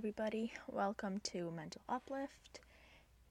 everybody. 0.00 0.50
Welcome 0.66 1.20
to 1.24 1.50
Mental 1.50 1.82
Uplift, 1.86 2.60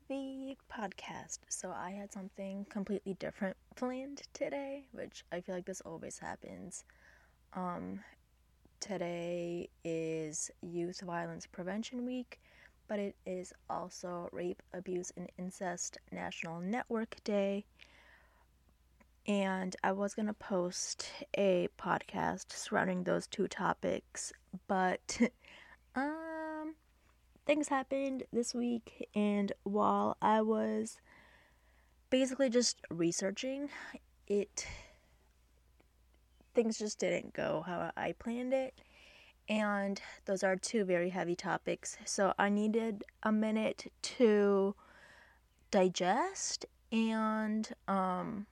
the 0.08 0.56
podcast. 0.72 1.40
So, 1.48 1.72
I 1.76 1.90
had 1.90 2.14
something 2.14 2.68
completely 2.70 3.16
different 3.16 3.58
planned 3.76 4.22
today, 4.36 4.86
which 4.92 5.26
I 5.32 5.42
feel 5.42 5.56
like 5.56 5.66
this 5.66 5.82
always 5.82 6.20
happens. 6.20 6.84
Um, 7.56 8.02
today 8.80 9.72
is 9.84 10.52
Youth 10.62 11.02
Violence 11.02 11.48
Prevention 11.48 12.06
Week, 12.06 12.40
but 12.88 13.00
it 13.00 13.16
is 13.26 13.52
also 13.68 14.30
Rape, 14.32 14.62
Abuse, 14.72 15.12
and 15.18 15.28
Incest 15.40 15.98
National 16.12 16.60
Network 16.60 17.16
Day. 17.24 17.66
And 19.26 19.76
I 19.84 19.92
was 19.94 20.14
going 20.14 20.28
to 20.28 20.34
post 20.34 21.10
a 21.36 21.68
podcast 21.80 22.52
surrounding 22.52 23.06
those 23.06 23.26
two 23.26 23.48
topics, 23.48 24.32
but 24.68 25.20
um 25.96 26.14
things 27.50 27.70
happened 27.70 28.22
this 28.32 28.54
week 28.54 29.10
and 29.16 29.54
while 29.64 30.16
I 30.22 30.40
was 30.40 31.00
basically 32.12 32.48
just 32.48 32.80
researching 32.92 33.70
it 34.28 34.68
things 36.54 36.78
just 36.78 37.00
didn't 37.00 37.34
go 37.34 37.64
how 37.66 37.90
I 37.98 38.12
planned 38.20 38.54
it. 38.54 38.80
And 39.48 40.00
those 40.26 40.44
are 40.44 40.58
two 40.58 40.86
very 40.86 41.10
heavy 41.10 41.36
topics. 41.36 41.98
So 42.06 42.34
I 42.38 42.50
needed 42.50 43.04
a 43.24 43.32
minute 43.32 43.92
to 44.20 44.76
digest 45.72 46.68
and 46.92 47.68
um 47.88 48.46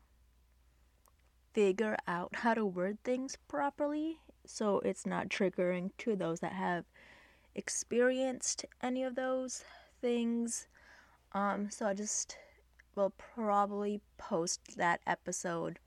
figure 1.54 1.98
out 2.08 2.30
how 2.38 2.56
to 2.56 2.66
word 2.66 2.98
things 3.04 3.38
properly 3.48 4.18
so 4.44 4.80
it's 4.80 5.06
not 5.06 5.30
triggering 5.30 5.92
to 6.00 6.16
those 6.16 6.40
that 6.40 6.54
have 6.54 6.86
experienced 7.58 8.64
any 8.82 9.04
of 9.04 9.16
those 9.16 9.64
things. 10.00 10.68
Um, 11.34 11.70
so 11.70 11.88
I 11.88 11.94
just 11.94 12.38
will 12.96 13.14
probably 13.18 14.00
post 14.18 14.78
that 14.78 15.02
episode 15.06 15.80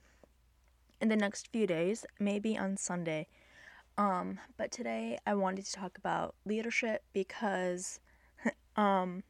in 1.01 1.09
the 1.09 1.17
next 1.17 1.49
few 1.49 1.67
days, 1.67 2.05
maybe 2.19 2.59
on 2.59 2.77
Sunday. 2.77 3.27
Um, 3.97 4.39
but 4.57 4.71
today 4.71 5.19
I 5.27 5.35
wanted 5.35 5.65
to 5.65 5.73
talk 5.73 5.97
about 5.97 6.35
leadership 6.45 7.03
because 7.13 8.01
um, 8.77 9.23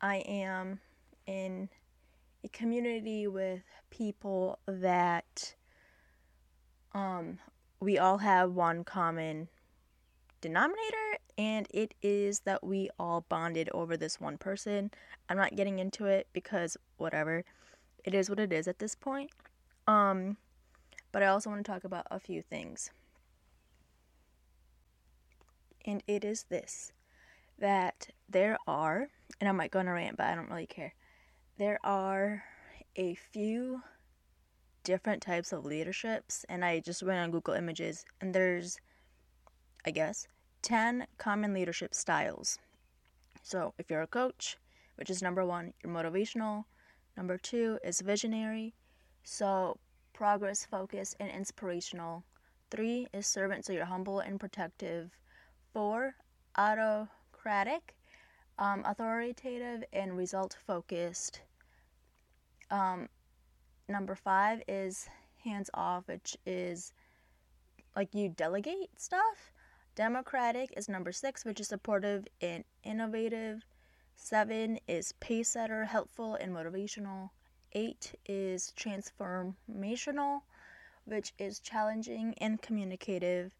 I 0.00 0.16
am 0.26 0.80
in 1.26 1.68
a 2.44 2.48
community 2.48 3.26
with 3.26 3.62
people 3.90 4.58
that 4.66 5.54
um, 6.92 7.38
we 7.80 7.98
all 7.98 8.18
have 8.18 8.52
one 8.52 8.84
common 8.84 9.48
denominator, 10.40 11.05
and 11.38 11.66
it 11.70 11.94
is 12.02 12.40
that 12.40 12.64
we 12.64 12.90
all 12.98 13.24
bonded 13.28 13.68
over 13.72 13.96
this 13.96 14.20
one 14.20 14.38
person. 14.38 14.90
I'm 15.28 15.36
not 15.36 15.56
getting 15.56 15.78
into 15.78 16.06
it 16.06 16.28
because 16.32 16.76
whatever. 16.96 17.44
It 18.04 18.14
is 18.14 18.30
what 18.30 18.40
it 18.40 18.52
is 18.52 18.68
at 18.68 18.78
this 18.78 18.94
point. 18.94 19.30
Um, 19.86 20.36
but 21.12 21.22
I 21.22 21.26
also 21.26 21.50
want 21.50 21.64
to 21.64 21.70
talk 21.70 21.84
about 21.84 22.06
a 22.10 22.20
few 22.20 22.42
things. 22.42 22.90
And 25.84 26.02
it 26.06 26.24
is 26.24 26.44
this 26.44 26.92
that 27.58 28.10
there 28.28 28.58
are, 28.66 29.08
and 29.40 29.48
I 29.48 29.52
might 29.52 29.70
go 29.70 29.78
on 29.78 29.88
a 29.88 29.92
rant, 29.92 30.18
but 30.18 30.26
I 30.26 30.34
don't 30.34 30.50
really 30.50 30.66
care. 30.66 30.92
There 31.56 31.78
are 31.82 32.44
a 32.96 33.14
few 33.14 33.80
different 34.84 35.22
types 35.22 35.52
of 35.52 35.64
leaderships, 35.64 36.44
and 36.50 36.62
I 36.62 36.80
just 36.80 37.02
went 37.02 37.18
on 37.18 37.30
Google 37.30 37.54
Images, 37.54 38.04
and 38.20 38.34
there's 38.34 38.78
I 39.86 39.90
guess, 39.92 40.26
10 40.66 41.06
common 41.16 41.54
leadership 41.54 41.94
styles. 41.94 42.58
So, 43.40 43.72
if 43.78 43.88
you're 43.88 44.02
a 44.02 44.08
coach, 44.08 44.56
which 44.96 45.10
is 45.10 45.22
number 45.22 45.46
one, 45.46 45.72
you're 45.80 45.92
motivational. 45.92 46.64
Number 47.16 47.38
two 47.38 47.78
is 47.84 48.00
visionary. 48.00 48.74
So, 49.22 49.78
progress 50.12 50.64
focused 50.64 51.14
and 51.20 51.30
inspirational. 51.30 52.24
Three 52.68 53.06
is 53.14 53.28
servant, 53.28 53.64
so 53.64 53.72
you're 53.72 53.84
humble 53.84 54.18
and 54.18 54.40
protective. 54.40 55.12
Four, 55.72 56.16
autocratic, 56.58 57.94
um, 58.58 58.82
authoritative 58.84 59.84
and 59.92 60.16
result 60.16 60.56
focused. 60.66 61.42
Um, 62.72 63.08
number 63.88 64.16
five 64.16 64.62
is 64.66 65.08
hands 65.44 65.70
off, 65.74 66.08
which 66.08 66.36
is 66.44 66.92
like 67.94 68.12
you 68.16 68.30
delegate 68.30 68.90
stuff. 68.96 69.52
Democratic 69.96 70.74
is 70.76 70.90
number 70.90 71.10
six, 71.10 71.42
which 71.42 71.58
is 71.58 71.68
supportive 71.68 72.26
and 72.42 72.64
innovative. 72.84 73.62
Seven 74.14 74.78
is 74.86 75.12
pace 75.20 75.48
setter, 75.48 75.86
helpful 75.86 76.34
and 76.34 76.54
motivational. 76.54 77.30
Eight 77.72 78.14
is 78.26 78.74
transformational, 78.76 80.40
which 81.06 81.32
is 81.38 81.60
challenging 81.60 82.34
and 82.38 82.60
communicative. 82.60 83.52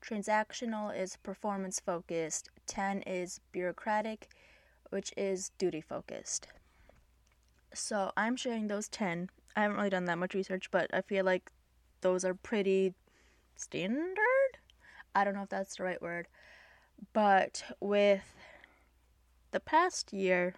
Transactional 0.00 0.96
is 0.96 1.16
performance 1.16 1.80
focused. 1.80 2.50
10 2.68 3.02
is 3.02 3.40
bureaucratic, 3.50 4.28
which 4.90 5.12
is 5.16 5.50
duty 5.58 5.80
focused. 5.80 6.46
So 7.72 8.12
I'm 8.16 8.36
sharing 8.36 8.68
those 8.68 8.86
10. 8.88 9.28
I 9.56 9.62
haven't 9.62 9.76
really 9.76 9.90
done 9.90 10.04
that 10.04 10.18
much 10.18 10.34
research, 10.34 10.70
but 10.70 10.88
I 10.94 11.00
feel 11.00 11.24
like 11.24 11.50
those 12.00 12.24
are 12.24 12.34
pretty 12.34 12.94
standard 13.56 14.33
I 15.14 15.24
don't 15.24 15.34
know 15.34 15.42
if 15.42 15.48
that's 15.48 15.76
the 15.76 15.84
right 15.84 16.02
word, 16.02 16.26
but 17.12 17.62
with 17.80 18.22
the 19.52 19.60
past 19.60 20.12
year, 20.12 20.54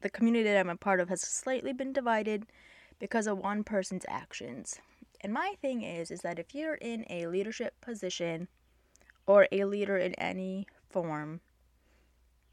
the 0.00 0.10
community 0.10 0.44
that 0.44 0.58
I'm 0.58 0.68
a 0.68 0.76
part 0.76 1.00
of 1.00 1.08
has 1.08 1.20
slightly 1.20 1.72
been 1.72 1.92
divided 1.92 2.46
because 2.98 3.26
of 3.26 3.38
one 3.38 3.64
person's 3.64 4.04
actions. 4.08 4.80
And 5.20 5.32
my 5.32 5.54
thing 5.60 5.82
is 5.82 6.10
is 6.10 6.20
that 6.20 6.38
if 6.38 6.54
you're 6.54 6.74
in 6.74 7.04
a 7.08 7.26
leadership 7.26 7.80
position 7.80 8.48
or 9.26 9.48
a 9.50 9.64
leader 9.64 9.96
in 9.96 10.14
any 10.14 10.66
form, 10.90 11.40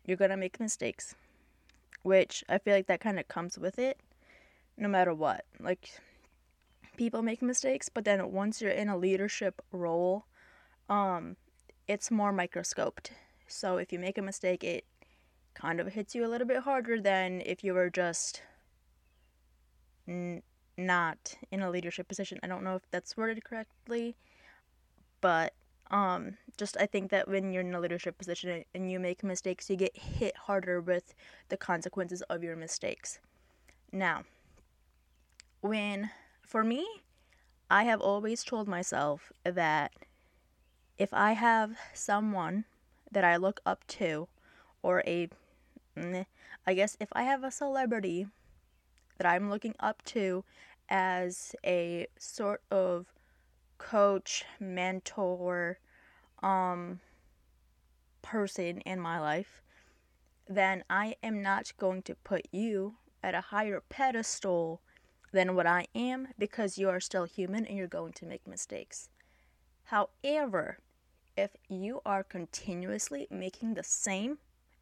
you're 0.06 0.18
going 0.18 0.31
to 0.31 0.38
make 0.38 0.59
mistakes, 0.59 1.16
which 2.03 2.44
I 2.50 2.58
feel 2.58 2.74
like 2.74 2.88
that 2.88 3.00
kind 3.00 3.20
of 3.20 3.28
comes 3.28 3.58
with 3.58 3.80
it 3.80 4.00
no 4.78 4.88
matter 4.88 5.14
what. 5.14 5.46
Like 5.59 5.90
people 6.97 7.22
make 7.22 7.41
mistakes, 7.41 7.90
but 7.90 8.06
then 8.06 8.31
once 8.31 8.62
you're 8.62 8.72
in 8.72 8.90
a 8.90 8.97
leadership 8.97 9.62
role, 9.72 10.25
um, 10.93 11.37
it's 11.87 12.11
more 12.11 12.31
microscoped. 12.31 13.11
So 13.47 13.77
if 13.77 13.91
you 13.91 13.97
make 13.97 14.19
a 14.19 14.21
mistake, 14.21 14.63
it 14.63 14.85
kind 15.55 15.79
of 15.79 15.87
hits 15.87 16.13
you 16.13 16.23
a 16.23 16.29
little 16.29 16.47
bit 16.47 16.61
harder 16.61 17.01
than 17.01 17.41
if 17.45 17.63
you 17.63 17.73
were 17.73 17.89
just 17.89 18.43
n- 20.07 20.43
not 20.77 21.33
in 21.51 21.61
a 21.61 21.71
leadership 21.71 22.07
position. 22.07 22.39
I 22.43 22.47
don't 22.47 22.63
know 22.63 22.75
if 22.75 22.83
that's 22.91 23.17
worded 23.17 23.43
correctly, 23.43 24.15
but 25.19 25.53
um, 25.89 26.37
just 26.57 26.77
I 26.79 26.85
think 26.85 27.09
that 27.09 27.27
when 27.27 27.51
you're 27.51 27.63
in 27.63 27.73
a 27.73 27.79
leadership 27.79 28.19
position 28.19 28.63
and 28.75 28.91
you 28.91 28.99
make 28.99 29.23
mistakes, 29.23 29.71
you 29.71 29.75
get 29.75 29.97
hit 29.97 30.37
harder 30.37 30.79
with 30.79 31.15
the 31.49 31.57
consequences 31.57 32.21
of 32.23 32.43
your 32.43 32.55
mistakes. 32.55 33.19
Now, 33.91 34.25
when 35.61 36.11
for 36.45 36.63
me, 36.63 36.85
I 37.69 37.83
have 37.85 37.99
always 37.99 38.43
told 38.43 38.67
myself 38.67 39.31
that 39.43 39.91
if 40.97 41.13
I 41.13 41.33
have 41.33 41.77
someone 41.93 42.65
that 43.11 43.23
I 43.23 43.37
look 43.37 43.61
up 43.65 43.85
to, 43.87 44.27
or 44.81 45.03
a, 45.05 45.29
I 46.67 46.73
guess 46.73 46.97
if 46.99 47.09
I 47.13 47.23
have 47.23 47.43
a 47.43 47.51
celebrity 47.51 48.27
that 49.17 49.27
I'm 49.27 49.49
looking 49.49 49.75
up 49.79 50.03
to 50.05 50.43
as 50.89 51.55
a 51.65 52.07
sort 52.17 52.61
of 52.71 53.07
coach, 53.78 54.45
mentor, 54.59 55.79
um, 56.41 56.99
person 58.22 58.79
in 58.81 58.99
my 58.99 59.19
life, 59.19 59.61
then 60.47 60.84
I 60.89 61.16
am 61.23 61.41
not 61.41 61.72
going 61.78 62.01
to 62.03 62.16
put 62.16 62.47
you 62.51 62.96
at 63.22 63.34
a 63.34 63.41
higher 63.41 63.81
pedestal 63.87 64.81
than 65.31 65.55
what 65.55 65.66
I 65.66 65.87
am 65.96 66.29
because 66.37 66.78
you 66.78 66.89
are 66.89 66.99
still 66.99 67.25
human 67.25 67.66
and 67.66 67.78
you're 67.78 67.87
going 67.87 68.13
to 68.13 68.25
make 68.25 68.47
mistakes. 68.47 69.09
However, 69.85 70.78
if 71.35 71.52
you 71.68 72.02
are 72.06 72.24
continuously 72.24 73.28
making 73.30 73.74
the 73.74 73.84
same, 73.84 74.38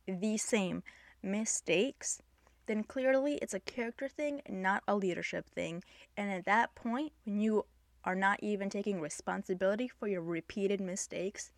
the 0.08 0.38
same 0.38 0.84
mistakes, 1.24 2.22
then 2.66 2.84
clearly 2.84 3.36
it's 3.42 3.54
a 3.54 3.60
character 3.60 4.08
thing, 4.08 4.42
not 4.50 4.84
a 4.88 4.96
leadership 4.96 5.50
thing. 5.50 5.84
And 6.18 6.32
at 6.32 6.46
that 6.46 6.76
point, 6.76 7.14
when 7.26 7.40
you 7.40 7.66
are 8.04 8.16
not 8.16 8.40
even 8.42 8.70
taking 8.70 9.00
responsibility 9.00 9.88
for 9.88 10.08
your 10.08 10.22
repeated 10.22 10.82
mistakes, 10.82 11.52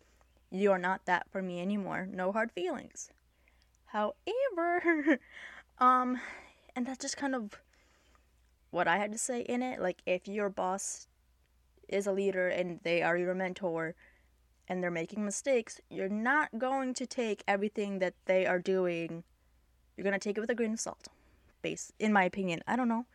you 0.50 0.70
are 0.70 0.78
not 0.78 1.06
that 1.06 1.26
for 1.30 1.42
me 1.42 1.60
anymore. 1.60 2.08
No 2.10 2.32
hard 2.32 2.52
feelings. 2.52 3.10
However, 3.86 5.18
um, 5.78 6.20
and 6.76 6.86
that's 6.86 6.98
just 6.98 7.16
kind 7.16 7.34
of 7.34 7.60
what 8.70 8.88
I 8.88 8.98
had 8.98 9.12
to 9.12 9.18
say 9.18 9.40
in 9.40 9.62
it. 9.62 9.80
Like, 9.80 10.02
if 10.06 10.26
your 10.26 10.50
boss 10.50 11.06
is 11.88 12.06
a 12.06 12.12
leader 12.12 12.48
and 12.48 12.80
they 12.82 13.02
are 13.02 13.16
your 13.16 13.34
mentor, 13.34 13.94
and 14.68 14.82
they're 14.82 14.90
making 14.90 15.24
mistakes, 15.24 15.80
you're 15.90 16.08
not 16.08 16.58
going 16.58 16.94
to 16.94 17.06
take 17.06 17.44
everything 17.46 17.98
that 17.98 18.14
they 18.26 18.46
are 18.46 18.58
doing. 18.58 19.24
You're 19.96 20.04
going 20.04 20.18
to 20.18 20.18
take 20.18 20.36
it 20.36 20.40
with 20.40 20.50
a 20.50 20.54
grain 20.54 20.72
of 20.72 20.80
salt. 20.80 21.08
Base 21.62 21.92
in 21.98 22.12
my 22.12 22.24
opinion. 22.24 22.62
I 22.66 22.76
don't 22.76 22.88
know. 22.88 23.06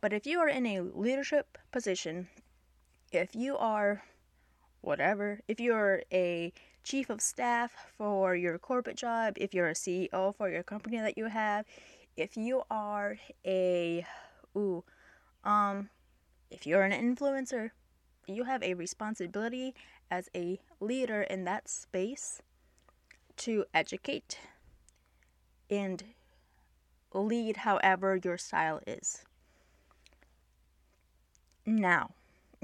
But 0.00 0.12
if 0.12 0.26
you 0.26 0.40
are 0.40 0.48
in 0.48 0.66
a 0.66 0.80
leadership 0.80 1.58
position, 1.72 2.28
if 3.12 3.34
you 3.34 3.56
are 3.56 4.02
whatever, 4.80 5.40
if 5.48 5.58
you're 5.58 6.02
a 6.12 6.52
chief 6.84 7.10
of 7.10 7.20
staff 7.20 7.72
for 7.96 8.36
your 8.36 8.58
corporate 8.58 8.96
job, 8.96 9.34
if 9.36 9.52
you're 9.52 9.68
a 9.68 9.74
CEO 9.74 10.34
for 10.36 10.48
your 10.48 10.62
company 10.62 10.98
that 11.00 11.18
you 11.18 11.26
have, 11.26 11.64
if 12.16 12.36
you 12.36 12.62
are 12.70 13.18
a 13.44 14.06
ooh, 14.56 14.84
um 15.44 15.88
if 16.50 16.66
you're 16.66 16.82
an 16.82 16.92
influencer, 16.92 17.70
you 18.26 18.44
have 18.44 18.62
a 18.62 18.74
responsibility 18.74 19.74
as 20.10 20.28
a 20.34 20.60
leader 20.80 21.22
in 21.22 21.44
that 21.44 21.68
space 21.68 22.42
to 23.36 23.64
educate 23.74 24.38
and 25.70 26.04
lead 27.12 27.58
however 27.58 28.18
your 28.22 28.38
style 28.38 28.80
is. 28.86 29.24
Now, 31.64 32.10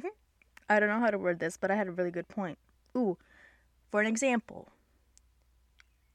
I 0.68 0.78
don't 0.78 0.88
know 0.88 1.00
how 1.00 1.10
to 1.10 1.18
word 1.18 1.40
this, 1.40 1.56
but 1.56 1.70
I 1.70 1.74
had 1.74 1.88
a 1.88 1.92
really 1.92 2.10
good 2.10 2.28
point. 2.28 2.58
Ooh, 2.96 3.18
for 3.90 4.00
an 4.00 4.06
example, 4.06 4.68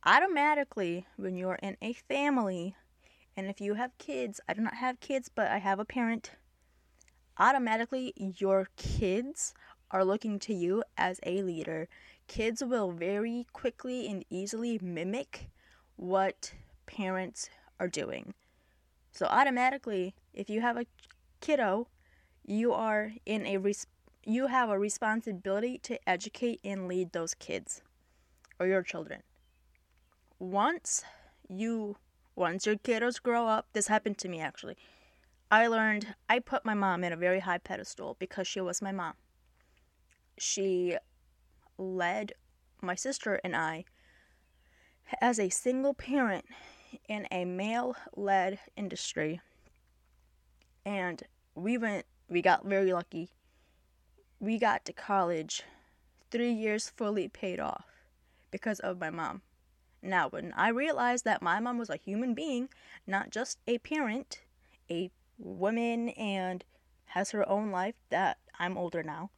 automatically 0.05 1.05
when 1.17 1.35
you're 1.35 1.59
in 1.61 1.77
a 1.81 1.93
family, 1.93 2.75
and 3.35 3.47
if 3.47 3.59
you 3.59 3.73
have 3.73 3.97
kids, 3.97 4.39
I 4.47 4.53
do 4.53 4.61
not 4.61 4.75
have 4.75 4.99
kids, 4.99 5.29
but 5.33 5.47
I 5.47 5.57
have 5.57 5.79
a 5.79 5.85
parent, 5.85 6.31
automatically 7.37 8.13
your 8.15 8.67
kids 8.77 9.53
are 9.91 10.05
looking 10.05 10.39
to 10.39 10.53
you 10.53 10.83
as 10.97 11.19
a 11.23 11.41
leader. 11.41 11.87
Kids 12.27 12.63
will 12.63 12.91
very 12.91 13.47
quickly 13.53 14.07
and 14.07 14.25
easily 14.29 14.79
mimic 14.81 15.49
what 15.95 16.53
parents 16.85 17.49
are 17.79 17.87
doing. 17.87 18.33
So 19.11 19.25
automatically, 19.25 20.13
if 20.33 20.49
you 20.49 20.61
have 20.61 20.77
a 20.77 20.85
kiddo, 21.41 21.87
you 22.45 22.73
are 22.73 23.13
in 23.25 23.45
a 23.45 23.57
res- 23.57 23.87
you 24.25 24.47
have 24.47 24.69
a 24.69 24.77
responsibility 24.77 25.77
to 25.79 25.97
educate 26.07 26.59
and 26.63 26.87
lead 26.87 27.13
those 27.13 27.33
kids 27.33 27.81
or 28.59 28.67
your 28.67 28.83
children. 28.83 29.23
Once 30.39 31.03
you 31.49 31.95
once 32.35 32.65
your 32.65 32.75
kiddos 32.75 33.21
grow 33.21 33.47
up, 33.47 33.67
this 33.73 33.87
happened 33.87 34.17
to 34.19 34.29
me 34.29 34.39
actually. 34.39 34.77
I 35.49 35.67
learned 35.67 36.13
I 36.29 36.39
put 36.39 36.65
my 36.65 36.73
mom 36.73 37.03
in 37.03 37.13
a 37.13 37.17
very 37.17 37.39
high 37.39 37.57
pedestal 37.57 38.17
because 38.19 38.47
she 38.47 38.61
was 38.61 38.81
my 38.81 38.91
mom. 38.91 39.13
She 40.37 40.97
led 41.77 42.33
my 42.81 42.95
sister 42.95 43.39
and 43.43 43.55
I 43.55 43.85
as 45.21 45.39
a 45.39 45.49
single 45.49 45.93
parent 45.93 46.45
in 47.07 47.27
a 47.31 47.45
male 47.45 47.95
led 48.15 48.59
industry. 48.75 49.41
And 50.85 51.23
we 51.55 51.77
went, 51.77 52.05
we 52.29 52.41
got 52.41 52.65
very 52.65 52.93
lucky. 52.93 53.29
We 54.39 54.59
got 54.59 54.85
to 54.85 54.93
college, 54.93 55.63
three 56.29 56.51
years 56.51 56.89
fully 56.89 57.27
paid 57.27 57.59
off 57.59 57.85
because 58.51 58.79
of 58.79 58.99
my 58.99 59.09
mom. 59.09 59.41
Now, 60.01 60.29
when 60.29 60.53
I 60.55 60.69
realized 60.69 61.25
that 61.25 61.41
my 61.41 61.59
mom 61.59 61.77
was 61.77 61.89
a 61.89 61.97
human 61.97 62.33
being, 62.33 62.69
not 63.07 63.31
just 63.31 63.59
a 63.67 63.79
parent, 63.79 64.41
a 64.89 65.09
woman, 65.39 66.09
and 66.09 66.63
has 67.05 67.31
her 67.31 67.47
own 67.49 67.71
life, 67.71 67.95
that 68.09 68.37
I'm 68.59 68.77
older 68.77 69.01
now, 69.01 69.31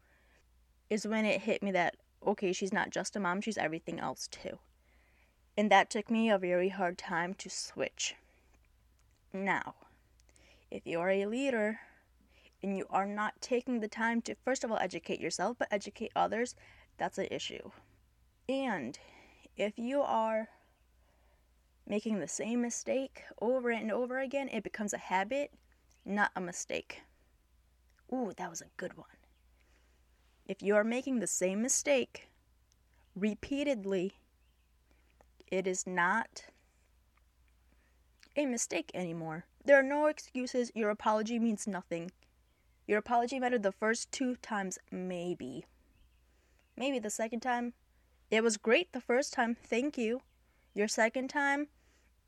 is 0.90 1.08
when 1.08 1.26
it 1.26 1.42
hit 1.42 1.62
me 1.62 1.72
that, 1.72 1.98
okay, 2.26 2.52
she's 2.52 2.74
not 2.74 2.90
just 2.90 3.16
a 3.16 3.20
mom, 3.20 3.42
she's 3.42 3.58
everything 3.58 4.00
else 4.00 4.28
too. 4.28 4.60
And 5.58 5.70
that 5.72 5.90
took 5.90 6.10
me 6.10 6.30
a 6.30 6.38
very 6.38 6.70
hard 6.70 6.98
time 6.98 7.34
to 7.36 7.50
switch. 7.50 8.16
Now, 9.34 9.76
if 10.72 10.86
you 10.86 11.00
are 11.00 11.10
a 11.10 11.26
leader 11.26 11.80
and 12.64 12.78
you 12.78 12.86
are 12.90 13.06
not 13.06 13.42
taking 13.42 13.80
the 13.80 13.88
time 13.88 14.22
to, 14.24 14.36
first 14.44 14.64
of 14.64 14.72
all, 14.72 14.78
educate 14.80 15.20
yourself, 15.20 15.58
but 15.60 15.68
educate 15.72 16.12
others, 16.16 16.56
that's 16.98 17.18
an 17.18 17.28
issue. 17.32 17.72
And 18.48 18.98
if 19.56 19.78
you 19.78 20.02
are 20.02 20.50
making 21.88 22.20
the 22.20 22.28
same 22.28 22.62
mistake 22.62 23.24
over 23.42 23.70
and 23.70 23.92
over 23.92 24.20
again, 24.20 24.50
it 24.50 24.64
becomes 24.64 24.94
a 24.94 24.98
habit, 24.98 25.52
not 26.06 26.32
a 26.36 26.42
mistake. 26.42 27.02
Ooh, 28.14 28.32
that 28.38 28.50
was 28.50 28.62
a 28.62 28.72
good 28.78 28.98
one. 28.98 29.08
If 30.50 30.64
you 30.64 30.76
are 30.76 30.84
making 30.84 31.20
the 31.20 31.28
same 31.28 31.62
mistake 31.62 32.28
repeatedly, 33.16 34.14
it 35.52 35.68
is 35.68 35.86
not 35.86 36.46
a 38.36 38.48
mistake 38.48 38.90
anymore. 38.96 39.46
There 39.64 39.80
are 39.80 39.84
no 39.84 40.08
excuses. 40.08 40.72
Your 40.74 40.90
apology 40.90 41.38
means 41.38 41.68
nothing. 41.68 42.10
Your 42.88 42.98
apology 42.98 43.40
mattered 43.40 43.62
the 43.62 43.72
first 43.72 44.12
two 44.12 44.38
times, 44.38 44.80
maybe. 44.90 45.68
Maybe 46.76 46.98
the 46.98 47.12
second 47.12 47.42
time, 47.42 47.74
it 48.32 48.42
was 48.44 48.58
great 48.58 48.92
the 48.92 49.02
first 49.02 49.32
time, 49.32 49.56
thank 49.56 50.00
you. 50.00 50.22
Your 50.74 50.88
second 50.88 51.28
time, 51.28 51.68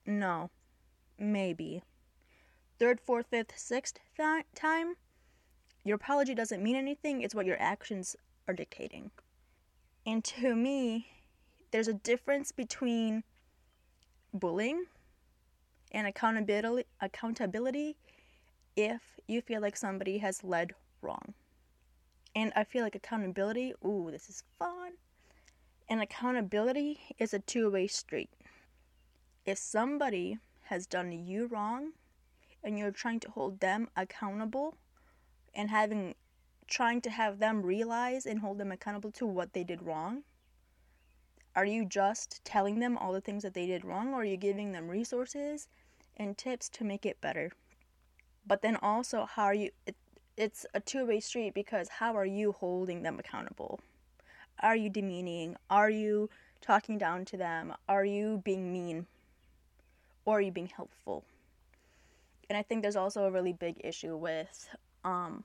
no. 0.05 0.51
Maybe. 1.17 1.81
Third, 2.77 3.01
fourth, 3.01 3.25
fifth, 3.31 3.57
sixth 3.57 3.97
th- 4.15 4.45
time, 4.53 4.97
your 5.83 5.95
apology 5.95 6.35
doesn't 6.35 6.61
mean 6.61 6.75
anything, 6.75 7.21
it's 7.21 7.35
what 7.35 7.45
your 7.45 7.59
actions 7.59 8.15
are 8.47 8.53
dictating. 8.53 9.11
And 10.05 10.23
to 10.25 10.55
me, 10.55 11.07
there's 11.71 11.87
a 11.87 11.93
difference 11.93 12.51
between 12.51 13.23
bullying 14.33 14.85
and 15.91 16.07
accountability 16.07 16.87
accountability 17.01 17.97
if 18.75 19.01
you 19.27 19.41
feel 19.41 19.61
like 19.61 19.75
somebody 19.75 20.19
has 20.19 20.43
led 20.43 20.73
wrong. 21.01 21.33
And 22.35 22.53
I 22.55 22.63
feel 22.63 22.83
like 22.83 22.95
accountability, 22.95 23.73
ooh, 23.85 24.09
this 24.09 24.29
is 24.29 24.43
fun. 24.57 24.93
And 25.89 26.01
accountability 26.01 26.99
is 27.19 27.33
a 27.33 27.39
two 27.39 27.69
way 27.69 27.87
street. 27.87 28.29
If 29.45 29.57
somebody 29.57 30.37
has 30.63 30.87
done 30.87 31.11
you 31.11 31.47
wrong 31.47 31.91
and 32.63 32.77
you're 32.77 32.91
trying 32.91 33.19
to 33.21 33.29
hold 33.31 33.59
them 33.59 33.89
accountable 33.97 34.77
and 35.53 35.69
having 35.69 36.15
trying 36.67 37.01
to 37.01 37.09
have 37.09 37.39
them 37.39 37.61
realize 37.61 38.25
and 38.25 38.39
hold 38.39 38.57
them 38.57 38.71
accountable 38.71 39.11
to 39.11 39.25
what 39.25 39.53
they 39.53 39.63
did 39.63 39.81
wrong, 39.81 40.23
are 41.55 41.65
you 41.65 41.85
just 41.85 42.43
telling 42.45 42.79
them 42.79 42.97
all 42.97 43.11
the 43.11 43.19
things 43.19 43.43
that 43.43 43.53
they 43.53 43.65
did 43.65 43.83
wrong 43.83 44.13
or 44.13 44.21
are 44.21 44.25
you 44.25 44.37
giving 44.37 44.71
them 44.71 44.87
resources 44.87 45.67
and 46.15 46.37
tips 46.37 46.69
to 46.69 46.85
make 46.85 47.05
it 47.05 47.19
better? 47.19 47.51
But 48.47 48.61
then 48.61 48.77
also 48.77 49.25
how 49.25 49.43
are 49.43 49.53
you 49.53 49.71
it, 49.85 49.95
it's 50.37 50.65
a 50.73 50.79
two-way 50.79 51.19
street 51.19 51.53
because 51.53 51.89
how 51.89 52.15
are 52.15 52.25
you 52.25 52.53
holding 52.53 53.03
them 53.03 53.19
accountable? 53.19 53.81
Are 54.61 54.75
you 54.75 54.89
demeaning? 54.89 55.57
Are 55.69 55.89
you 55.89 56.29
talking 56.61 56.97
down 56.97 57.25
to 57.25 57.37
them? 57.37 57.73
Are 57.89 58.05
you 58.05 58.41
being 58.45 58.71
mean? 58.71 59.07
Or 60.23 60.37
are 60.37 60.41
you 60.41 60.51
being 60.51 60.71
helpful? 60.73 61.25
And 62.49 62.57
I 62.57 62.63
think 62.63 62.81
there's 62.81 62.95
also 62.95 63.25
a 63.25 63.31
really 63.31 63.53
big 63.53 63.81
issue 63.83 64.15
with 64.15 64.69
um, 65.03 65.43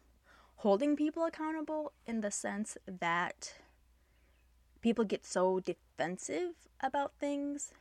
holding 0.56 0.96
people 0.96 1.25
accountable 1.25 1.92
in 2.06 2.20
the 2.20 2.30
sense 2.30 2.76
that 2.86 3.54
people 4.80 5.04
get 5.04 5.25
so 5.25 5.60
defensive 5.60 6.54
about 6.80 7.12
things. 7.18 7.72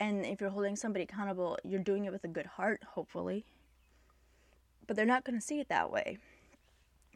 And 0.00 0.26
if 0.26 0.40
you're 0.40 0.50
holding 0.50 0.76
somebody 0.76 1.04
accountable, 1.04 1.58
you're 1.62 1.80
doing 1.82 2.04
it 2.04 2.12
with 2.12 2.24
a 2.24 2.28
good 2.28 2.46
heart, 2.46 2.82
hopefully. 2.94 3.44
But 4.86 4.96
they're 4.96 5.06
not 5.06 5.24
going 5.24 5.38
to 5.38 5.44
see 5.44 5.60
it 5.60 5.68
that 5.68 5.90
way. 5.90 6.18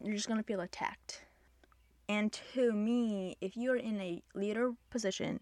You're 0.01 0.15
just 0.15 0.29
going 0.29 0.41
to 0.41 0.47
feel 0.47 0.61
attacked. 0.61 1.23
And 2.09 2.33
to 2.55 2.73
me, 2.73 3.37
if 3.41 3.57
you're 3.57 3.77
in 3.77 4.01
a 4.01 4.23
leader 4.35 4.73
position, 4.91 5.41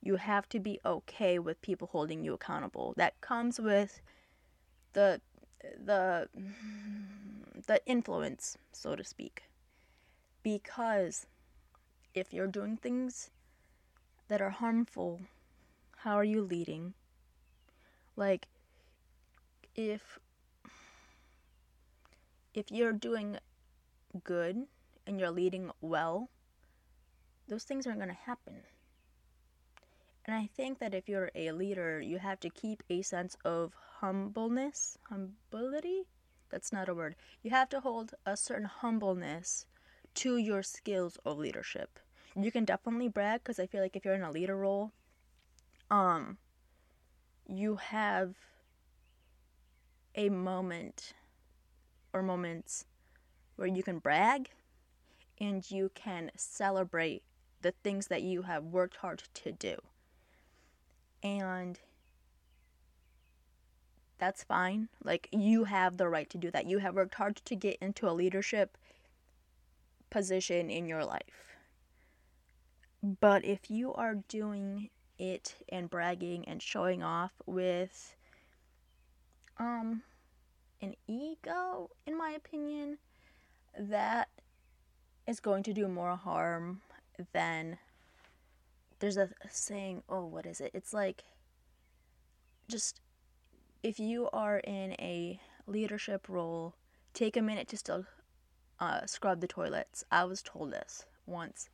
you 0.00 0.16
have 0.16 0.48
to 0.50 0.60
be 0.60 0.80
okay 0.84 1.38
with 1.38 1.60
people 1.60 1.88
holding 1.92 2.24
you 2.24 2.32
accountable. 2.34 2.94
That 2.96 3.20
comes 3.20 3.60
with 3.60 4.00
the 4.94 5.20
the 5.84 6.28
the 7.66 7.80
influence, 7.86 8.58
so 8.72 8.96
to 8.96 9.04
speak. 9.04 9.44
Because 10.42 11.26
if 12.14 12.32
you're 12.32 12.46
doing 12.46 12.76
things 12.76 13.30
that 14.28 14.40
are 14.40 14.50
harmful, 14.50 15.20
how 15.98 16.14
are 16.14 16.24
you 16.24 16.42
leading? 16.42 16.94
Like 18.16 18.46
if 19.74 20.18
if 22.54 22.70
you're 22.70 22.92
doing 22.92 23.38
good 24.22 24.66
and 25.06 25.18
you're 25.18 25.30
leading 25.30 25.70
well, 25.80 26.28
those 27.48 27.64
things 27.64 27.86
aren't 27.86 27.98
going 27.98 28.08
to 28.08 28.14
happen. 28.14 28.62
And 30.26 30.36
I 30.36 30.46
think 30.54 30.78
that 30.78 30.94
if 30.94 31.08
you're 31.08 31.30
a 31.34 31.52
leader, 31.52 32.00
you 32.00 32.18
have 32.18 32.40
to 32.40 32.50
keep 32.50 32.82
a 32.88 33.02
sense 33.02 33.36
of 33.44 33.72
humbleness, 34.00 34.98
humility. 35.08 36.04
That's 36.50 36.72
not 36.72 36.88
a 36.88 36.94
word. 36.94 37.16
You 37.42 37.50
have 37.50 37.68
to 37.70 37.80
hold 37.80 38.14
a 38.24 38.36
certain 38.36 38.66
humbleness 38.66 39.66
to 40.14 40.36
your 40.36 40.62
skills 40.62 41.18
of 41.24 41.38
leadership. 41.38 41.98
you 42.36 42.50
can 42.50 42.64
definitely 42.64 43.08
brag 43.08 43.42
because 43.42 43.58
I 43.60 43.66
feel 43.66 43.80
like 43.80 43.96
if 43.96 44.04
you're 44.04 44.14
in 44.14 44.22
a 44.22 44.30
leader 44.30 44.56
role, 44.56 44.92
um, 45.90 46.38
you 47.46 47.76
have 47.76 48.34
a 50.14 50.28
moment 50.28 51.12
or 52.12 52.22
moments 52.22 52.86
where 53.56 53.68
you 53.68 53.82
can 53.82 53.98
brag 53.98 54.50
and 55.40 55.70
you 55.70 55.90
can 55.94 56.30
celebrate 56.36 57.22
the 57.62 57.72
things 57.82 58.08
that 58.08 58.22
you 58.22 58.42
have 58.42 58.64
worked 58.64 58.96
hard 58.96 59.22
to 59.34 59.52
do. 59.52 59.76
And 61.24 61.80
that's 64.18 64.44
fine. 64.44 64.88
Like, 65.02 65.28
you 65.32 65.64
have 65.64 65.96
the 65.96 66.08
right 66.08 66.28
to 66.30 66.38
do 66.38 66.50
that. 66.52 66.66
You 66.66 66.78
have 66.78 66.94
worked 66.94 67.14
hard 67.14 67.36
to 67.36 67.56
get 67.56 67.78
into 67.80 68.08
a 68.08 68.12
leadership 68.12 68.76
position 70.10 70.70
in 70.70 70.86
your 70.86 71.04
life. 71.04 71.56
But 73.02 73.44
if 73.44 73.70
you 73.70 73.92
are 73.94 74.16
doing 74.28 74.90
it 75.18 75.56
and 75.68 75.90
bragging 75.90 76.46
and 76.48 76.62
showing 76.62 77.02
off 77.02 77.32
with 77.46 78.16
um 79.58 80.02
an 80.82 80.94
ego 81.06 81.88
in 82.04 82.18
my 82.18 82.30
opinion 82.30 82.98
that 83.78 84.28
is 85.26 85.38
going 85.38 85.62
to 85.62 85.72
do 85.72 85.86
more 85.86 86.16
harm 86.16 86.80
than 87.32 87.78
there's 88.98 89.16
a 89.16 89.30
saying 89.50 90.02
oh 90.08 90.24
what 90.26 90.46
is 90.46 90.60
it? 90.60 90.70
It's 90.74 90.92
like 90.92 91.24
just 92.68 93.00
if 93.82 94.00
you 94.00 94.28
are 94.32 94.58
in 94.58 94.92
a 94.92 95.38
leadership 95.66 96.28
role 96.28 96.74
take 97.14 97.36
a 97.36 97.42
minute 97.42 97.68
to 97.68 97.76
still 97.76 98.04
uh, 98.80 99.06
scrub 99.06 99.40
the 99.40 99.46
toilets. 99.46 100.04
I 100.10 100.24
was 100.24 100.42
told 100.42 100.72
this 100.72 101.06
once. 101.26 101.70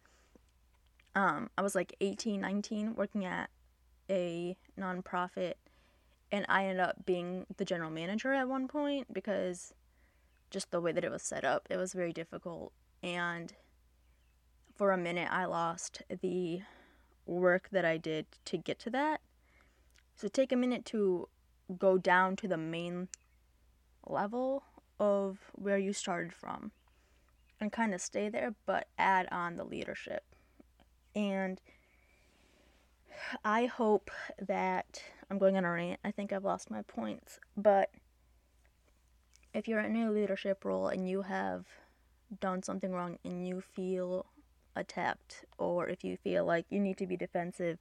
Um, 1.15 1.50
I 1.59 1.62
was 1.62 1.75
like 1.75 1.97
18, 2.00 2.41
19, 2.41 2.95
working 2.95 3.25
at 3.25 3.50
a 4.09 4.57
nonprofit, 4.79 5.55
and 6.31 6.47
I 6.49 6.65
ended 6.65 6.81
up 6.81 7.05
being 7.05 7.47
the 7.57 7.65
general 7.65 7.91
manager 7.91 8.33
at 8.33 8.49
one 8.49 8.69
point 8.69 9.12
because 9.12 9.75
just 10.50 10.71
the 10.71 10.81
way 10.81 10.93
that 10.93 11.05
it 11.05 11.11
was 11.11 11.23
set 11.23 11.45
up, 11.45 11.67
it 11.71 11.77
was 11.77 11.93
very 11.93 12.12
difficult. 12.12 12.73
And 13.03 13.53
for 14.77 14.93
a 14.93 14.99
minute, 14.99 15.29
I 15.31 15.47
lost 15.47 16.03
the 16.21 16.61
work 17.31 17.69
that 17.71 17.85
I 17.85 17.97
did 17.97 18.27
to 18.47 18.57
get 18.57 18.79
to 18.81 18.91
that. 18.91 19.21
So 20.17 20.29
take 20.29 20.53
a 20.53 20.57
minute 20.57 20.85
to 20.87 21.29
go 21.79 21.97
down 21.97 22.37
to 22.37 22.49
the 22.49 22.57
main 22.57 23.09
level 24.07 24.65
of 24.99 25.39
where 25.53 25.79
you 25.79 25.93
started 25.93 26.33
from 26.33 26.73
and 27.61 27.73
kind 27.73 27.95
of 27.95 28.01
stay 28.01 28.29
there, 28.29 28.55
but 28.67 28.89
add 28.99 29.29
on 29.31 29.57
the 29.57 29.65
leadership. 29.65 30.25
And 31.15 31.61
I 33.45 33.67
hope 33.67 34.11
that 34.41 35.03
I'm 35.31 35.39
going 35.39 35.57
on 35.57 35.65
a 35.65 35.71
rant. 35.71 36.01
I 36.05 36.11
think 36.11 36.33
I've 36.33 36.45
lost 36.45 36.71
my 36.71 36.83
points. 36.83 37.39
But 37.57 37.91
if 39.55 39.69
you're 39.69 39.81
in 39.81 39.97
a 39.97 40.11
leadership 40.11 40.65
role 40.65 40.89
and 40.89 41.09
you 41.09 41.23
have 41.23 41.67
done 42.41 42.63
something 42.63 42.93
wrong 42.93 43.19
and 43.25 43.47
you 43.47 43.61
feel 43.61 44.27
attacked, 44.81 45.45
or 45.59 45.89
if 45.89 46.03
you 46.03 46.17
feel 46.17 46.45
like 46.45 46.67
you 46.71 46.81
need 46.81 46.99
to 46.99 47.07
be 47.07 47.17
defensive, 47.17 47.79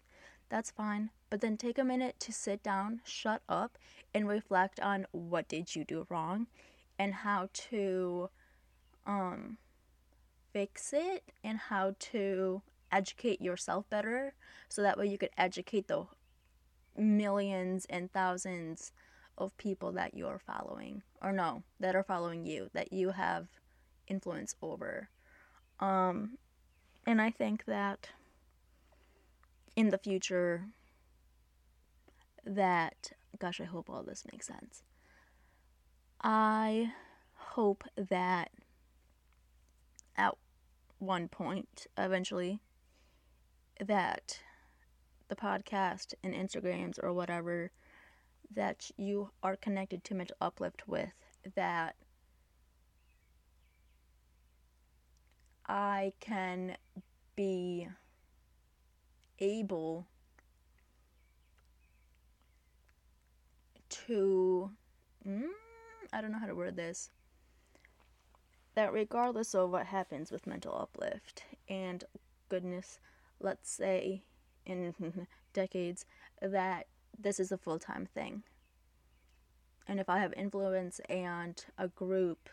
that's 0.50 0.72
fine. 0.72 1.10
But 1.29 1.41
then 1.41 1.58
take 1.58 1.77
a 1.77 1.84
minute 1.84 2.20
to 2.22 2.34
sit 2.34 2.62
down, 2.63 3.01
shut 3.03 3.41
up, 3.48 3.77
and 4.13 4.27
reflect 4.27 4.79
on 4.79 5.06
what 5.12 5.48
did 5.48 5.75
you 5.75 5.86
do 5.86 6.06
wrong 6.10 6.48
and 6.98 7.13
how 7.13 7.50
to 7.53 8.29
um, 9.06 9.58
fix 10.53 10.94
it 10.94 11.24
and 11.44 11.58
how 11.58 11.96
to 12.00 12.62
educate 12.91 13.41
yourself 13.41 13.89
better 13.89 14.34
so 14.68 14.82
that 14.82 14.98
way 14.98 15.08
you 15.08 15.18
could 15.18 15.29
educate 15.38 15.88
the 15.88 16.06
millions 16.98 17.86
and 17.89 18.12
thousands 18.12 18.91
of 19.38 19.56
people 19.58 19.91
that 19.91 20.15
you're 20.15 20.41
following 20.46 21.01
or 21.22 21.32
no 21.32 21.63
that 21.79 21.96
are 21.96 22.03
following 22.03 22.46
you 22.46 22.70
that 22.74 22.91
you 22.91 23.12
have 23.12 23.48
influence 24.08 24.56
over 24.62 25.08
um 25.79 26.32
and 27.10 27.20
i 27.20 27.32
think 27.32 27.66
that 27.66 28.10
in 29.75 29.89
the 29.89 29.98
future 29.98 30.66
that 32.46 33.12
gosh 33.39 33.60
i 33.60 33.66
hope 33.66 33.89
all 33.89 34.04
this 34.04 34.24
makes 34.32 34.48
sense. 34.48 34.84
I 36.22 36.92
hope 37.34 37.84
that 37.96 38.51
at 40.18 40.36
one 40.98 41.30
point 41.30 41.88
eventually 41.98 42.60
that 43.80 44.42
the 45.30 45.36
podcast 45.36 46.13
and 46.24 46.34
Instagrams 46.34 47.01
or 47.01 47.13
whatever 47.13 47.72
that 48.54 48.92
you 48.98 49.30
are 49.42 49.56
connected 49.56 50.04
to 50.04 50.16
mental 50.16 50.36
uplift 50.42 50.88
with 50.88 51.13
that 51.56 51.96
I 55.69 56.13
can 56.19 56.75
be 57.35 57.88
able 59.39 60.07
to 63.89 64.71
mm, 65.25 65.43
I 66.11 66.21
don't 66.21 66.31
know 66.31 66.39
how 66.39 66.47
to 66.47 66.55
word 66.55 66.75
this 66.75 67.09
that 68.75 68.91
regardless 68.91 69.55
of 69.55 69.69
what 69.69 69.85
happens 69.85 70.31
with 70.31 70.45
mental 70.47 70.75
uplift 70.75 71.43
and 71.69 72.03
goodness 72.49 72.99
let's 73.39 73.71
say 73.71 74.23
in 74.65 74.93
decades 75.53 76.05
that 76.41 76.88
this 77.17 77.39
is 77.39 77.51
a 77.51 77.57
full 77.57 77.79
time 77.79 78.07
thing. 78.13 78.43
And 79.88 79.99
if 79.99 80.09
I 80.09 80.19
have 80.19 80.33
influence 80.33 81.01
and 81.09 81.63
a 81.77 81.88
group 81.88 82.49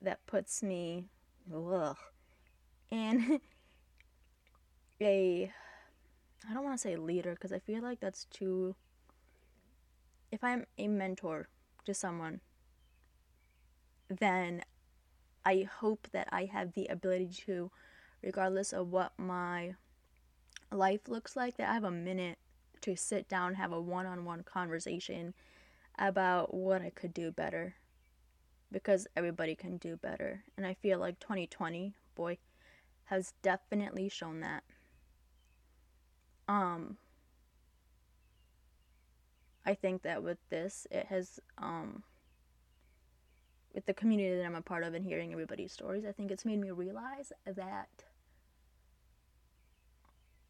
that 0.00 0.24
puts 0.26 0.62
me 0.62 1.06
ugh, 1.54 1.96
in 2.90 3.40
a 5.00 5.52
I 6.48 6.54
don't 6.54 6.64
want 6.64 6.76
to 6.76 6.82
say 6.82 6.96
leader 6.96 7.32
because 7.32 7.52
I 7.52 7.58
feel 7.58 7.82
like 7.82 8.00
that's 8.00 8.24
too 8.26 8.74
if 10.30 10.42
I'm 10.42 10.66
a 10.78 10.88
mentor 10.88 11.48
to 11.84 11.94
someone 11.94 12.40
then 14.08 14.62
I 15.44 15.68
hope 15.80 16.08
that 16.12 16.28
I 16.30 16.44
have 16.44 16.72
the 16.72 16.86
ability 16.86 17.30
to 17.46 17.70
regardless 18.22 18.72
of 18.72 18.90
what 18.92 19.12
my 19.18 19.74
life 20.70 21.08
looks 21.08 21.36
like, 21.36 21.56
that 21.56 21.68
I 21.68 21.74
have 21.74 21.84
a 21.84 21.90
minute 21.90 22.38
to 22.82 22.96
sit 22.96 23.28
down, 23.28 23.54
have 23.54 23.72
a 23.72 23.80
one 23.80 24.06
on 24.06 24.24
one 24.24 24.42
conversation 24.42 25.34
about 25.98 26.54
what 26.54 26.82
I 26.82 26.90
could 26.90 27.12
do 27.12 27.30
better. 27.30 27.74
Because 28.72 29.06
everybody 29.16 29.54
can 29.54 29.76
do 29.76 29.96
better. 29.96 30.42
And 30.56 30.66
I 30.66 30.74
feel 30.74 30.98
like 30.98 31.20
2020, 31.20 31.94
boy, 32.16 32.38
has 33.04 33.34
definitely 33.42 34.08
shown 34.08 34.40
that. 34.40 34.64
Um, 36.48 36.96
I 39.64 39.74
think 39.74 40.02
that 40.02 40.22
with 40.22 40.38
this, 40.50 40.86
it 40.90 41.06
has, 41.06 41.38
um, 41.58 42.02
with 43.74 43.86
the 43.86 43.94
community 43.94 44.36
that 44.36 44.44
I'm 44.44 44.54
a 44.54 44.62
part 44.62 44.82
of 44.84 44.94
and 44.94 45.04
hearing 45.04 45.32
everybody's 45.32 45.72
stories, 45.72 46.04
I 46.04 46.12
think 46.12 46.30
it's 46.30 46.44
made 46.44 46.58
me 46.58 46.70
realize 46.70 47.32
that 47.46 47.88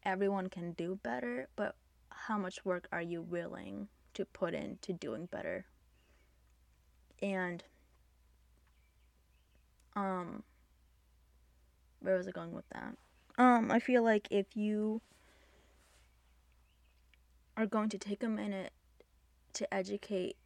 everyone 0.03 0.49
can 0.49 0.71
do 0.73 0.99
better, 1.03 1.47
but 1.55 1.75
how 2.09 2.37
much 2.37 2.65
work 2.65 2.87
are 2.91 3.01
you 3.01 3.21
willing 3.21 3.87
to 4.13 4.25
put 4.25 4.53
into 4.53 4.93
doing 4.93 5.25
better? 5.27 5.65
And 7.21 7.63
um 9.95 10.43
where 11.99 12.17
was 12.17 12.27
I 12.27 12.31
going 12.31 12.53
with 12.53 12.65
that? 12.73 12.95
Um 13.37 13.71
I 13.71 13.79
feel 13.79 14.03
like 14.03 14.27
if 14.31 14.55
you 14.55 15.01
are 17.55 17.65
going 17.65 17.89
to 17.89 17.97
take 17.97 18.23
a 18.23 18.29
minute 18.29 18.73
to 19.53 19.71
educate 19.73 20.37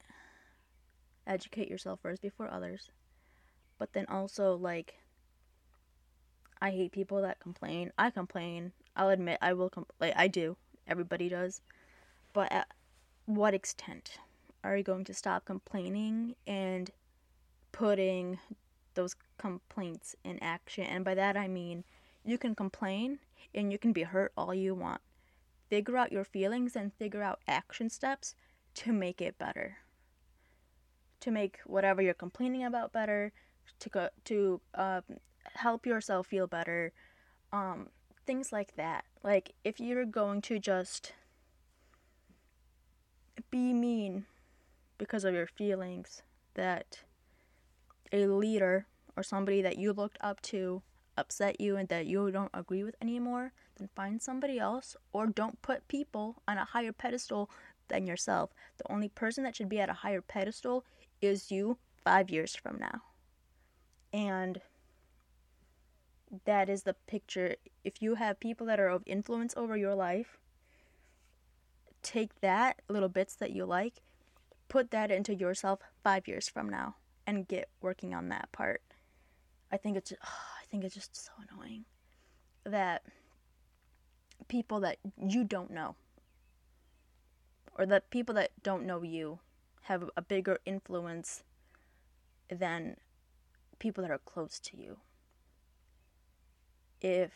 educate 1.26 1.70
yourself 1.70 2.00
first 2.02 2.22
before 2.22 2.52
others, 2.52 2.90
but 3.78 3.94
then 3.94 4.06
also 4.08 4.56
like 4.56 4.96
I 6.62 6.72
hate 6.72 6.92
people 6.92 7.22
that 7.22 7.40
complain. 7.40 7.92
I 7.98 8.10
complain. 8.10 8.72
I'll 8.96 9.10
admit 9.10 9.38
I 9.42 9.54
will 9.54 9.70
compl- 9.70 9.92
like 10.00 10.14
I 10.16 10.28
do. 10.28 10.58
Everybody 10.88 11.30
does. 11.30 11.62
But 12.34 12.52
at 12.52 12.68
what 13.26 13.54
extent 13.54 14.18
are 14.64 14.76
you 14.76 14.84
going 14.84 15.04
to 15.06 15.14
stop 15.14 15.46
complaining 15.46 16.36
and 16.46 16.90
putting 17.72 18.40
those 18.98 19.16
complaints 19.38 20.18
in 20.26 20.38
action? 20.44 20.84
And 20.84 21.06
by 21.06 21.16
that 21.16 21.38
I 21.38 21.48
mean 21.48 21.86
you 22.26 22.38
can 22.38 22.54
complain 22.54 23.20
and 23.56 23.72
you 23.72 23.78
can 23.78 23.94
be 23.94 24.04
hurt 24.04 24.34
all 24.36 24.54
you 24.54 24.76
want. 24.76 25.00
Figure 25.70 25.96
out 25.96 26.12
your 26.12 26.26
feelings 26.26 26.76
and 26.76 26.94
figure 26.94 27.24
out 27.24 27.40
action 27.48 27.90
steps 27.90 28.36
to 28.76 28.92
make 28.92 29.22
it 29.22 29.38
better. 29.38 29.78
To 31.22 31.32
make 31.32 31.60
whatever 31.66 32.02
you're 32.02 32.14
complaining 32.14 32.66
about 32.66 32.92
better, 32.92 33.32
to 33.80 33.90
go 33.90 34.10
to 34.26 34.62
um, 34.76 35.04
help 35.56 35.86
yourself 35.86 36.28
feel 36.28 36.48
better, 36.48 36.92
um, 37.54 37.88
things 38.26 38.52
like 38.52 38.76
that. 38.76 39.06
Like 39.24 39.54
if 39.64 39.80
you're 39.80 40.06
going 40.06 40.42
to 40.44 40.60
just 40.60 41.14
be 43.50 43.74
mean 43.74 44.26
because 44.98 45.24
of 45.24 45.34
your 45.34 45.48
feelings 45.48 46.22
that 46.56 47.00
a 48.12 48.28
leader 48.28 48.86
or 49.16 49.24
somebody 49.24 49.62
that 49.62 49.78
you 49.78 49.94
looked 49.94 50.18
up 50.22 50.42
to 50.42 50.82
upset 51.18 51.60
you 51.60 51.76
and 51.76 51.90
that 51.90 52.06
you 52.06 52.30
don't 52.32 52.52
agree 52.54 52.84
with 52.84 52.96
anymore, 53.02 53.52
then 53.78 53.90
find 53.96 54.22
somebody 54.22 54.60
else 54.60 54.96
or 55.14 55.28
don't 55.28 55.62
put 55.62 55.88
people 55.88 56.42
on 56.48 56.58
a 56.58 56.66
higher 56.66 56.92
pedestal 56.92 57.50
than 57.88 58.06
yourself. 58.06 58.52
The 58.78 58.92
only 58.92 59.10
person 59.10 59.44
that 59.44 59.56
should 59.56 59.70
be 59.70 59.80
at 59.80 59.90
a 59.90 59.94
higher 59.94 60.22
pedestal 60.22 60.86
is 61.22 61.52
you 61.52 61.78
five 62.04 62.30
years 62.30 62.56
from 62.56 62.78
now. 62.78 63.02
And 64.14 64.62
that 66.46 66.70
is 66.70 66.84
the 66.84 66.94
picture. 66.94 67.56
If 67.84 68.02
you 68.02 68.16
have 68.16 68.40
people 68.40 68.68
that 68.68 68.80
are 68.80 68.90
of 68.90 69.04
influence 69.06 69.54
over 69.58 69.78
your 69.78 69.96
life, 69.96 70.38
take 72.04 72.40
that 72.42 72.82
little 72.90 73.10
bits 73.10 73.36
that 73.36 73.52
you 73.52 73.66
like, 73.66 74.02
put 74.70 74.92
that 74.92 75.12
into 75.12 75.34
yourself 75.34 75.80
five 76.04 76.28
years 76.28 76.48
from 76.48 76.70
now, 76.70 76.96
and 77.28 77.48
get 77.48 77.70
working 77.82 78.16
on 78.16 78.30
that 78.30 78.52
part. 78.52 78.82
I 79.72 79.78
think 79.78 79.98
it's, 79.98 80.14
oh, 80.14 80.18
I 80.62 80.66
think 80.72 80.84
it's 80.84 80.96
just 80.96 81.16
so 81.16 81.32
annoying 81.52 81.84
that 82.64 83.04
people 84.48 84.80
that 84.80 84.98
you 85.22 85.44
don't 85.44 85.70
know 85.70 85.96
or 87.78 87.86
that 87.86 88.10
people 88.10 88.34
that 88.36 88.52
don't 88.64 88.86
know 88.86 89.04
you 89.04 89.40
have 89.84 90.10
a 90.16 90.22
bigger 90.22 90.58
influence 90.66 91.44
than 92.50 92.96
people 93.80 94.02
that 94.02 94.12
are 94.12 94.20
close 94.20 94.60
to 94.60 94.78
you. 94.78 94.98
If, 97.02 97.32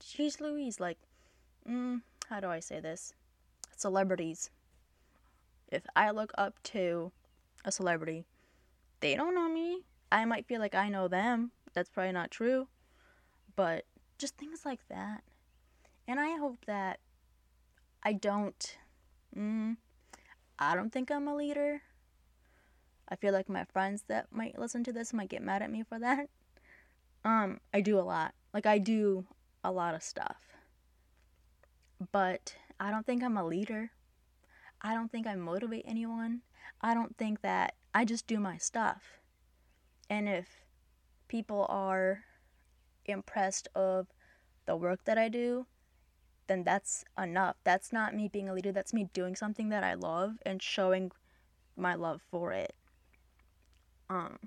geez 0.00 0.40
Louise, 0.40 0.78
like, 0.78 0.98
mm, 1.68 2.02
how 2.28 2.40
do 2.40 2.48
I 2.48 2.60
say 2.60 2.80
this? 2.80 3.14
Celebrities. 3.76 4.50
If 5.68 5.84
I 5.94 6.10
look 6.10 6.32
up 6.36 6.62
to 6.64 7.12
a 7.64 7.72
celebrity, 7.72 8.26
they 9.00 9.14
don't 9.14 9.34
know 9.34 9.48
me. 9.48 9.84
I 10.10 10.24
might 10.24 10.46
feel 10.46 10.60
like 10.60 10.74
I 10.74 10.88
know 10.88 11.08
them. 11.08 11.50
That's 11.74 11.90
probably 11.90 12.12
not 12.12 12.30
true. 12.30 12.68
But 13.54 13.84
just 14.18 14.36
things 14.36 14.64
like 14.64 14.80
that. 14.88 15.22
And 16.08 16.20
I 16.20 16.36
hope 16.36 16.64
that 16.66 17.00
I 18.02 18.12
don't. 18.12 18.76
Mm, 19.36 19.76
I 20.58 20.74
don't 20.74 20.92
think 20.92 21.10
I'm 21.10 21.28
a 21.28 21.34
leader. 21.34 21.82
I 23.08 23.16
feel 23.16 23.32
like 23.32 23.48
my 23.48 23.64
friends 23.64 24.04
that 24.08 24.26
might 24.32 24.58
listen 24.58 24.82
to 24.84 24.92
this 24.92 25.12
might 25.12 25.28
get 25.28 25.42
mad 25.42 25.62
at 25.62 25.70
me 25.70 25.82
for 25.82 25.98
that. 25.98 26.28
Um, 27.24 27.60
I 27.74 27.80
do 27.80 27.98
a 27.98 28.02
lot. 28.02 28.34
Like 28.54 28.66
I 28.66 28.78
do 28.78 29.26
a 29.64 29.72
lot 29.72 29.94
of 29.94 30.02
stuff. 30.02 30.36
But 32.12 32.54
I 32.78 32.90
don't 32.90 33.06
think 33.06 33.22
I'm 33.22 33.36
a 33.36 33.46
leader. 33.46 33.90
I 34.80 34.94
don't 34.94 35.10
think 35.10 35.26
I 35.26 35.34
motivate 35.34 35.84
anyone. 35.88 36.42
I 36.80 36.94
don't 36.94 37.16
think 37.16 37.42
that 37.42 37.74
I 37.94 38.04
just 38.04 38.26
do 38.26 38.38
my 38.38 38.58
stuff. 38.58 39.20
And 40.08 40.28
if 40.28 40.46
people 41.28 41.66
are 41.68 42.24
impressed 43.06 43.68
of 43.74 44.08
the 44.66 44.76
work 44.76 45.04
that 45.04 45.18
I 45.18 45.28
do, 45.28 45.66
then 46.46 46.62
that's 46.64 47.04
enough. 47.20 47.56
That's 47.64 47.92
not 47.92 48.14
me 48.14 48.28
being 48.28 48.48
a 48.48 48.54
leader, 48.54 48.72
that's 48.72 48.94
me 48.94 49.08
doing 49.12 49.34
something 49.34 49.68
that 49.70 49.82
I 49.82 49.94
love 49.94 50.34
and 50.44 50.62
showing 50.62 51.10
my 51.76 51.94
love 51.94 52.22
for 52.30 52.52
it. 52.52 52.74
Um 54.08 54.38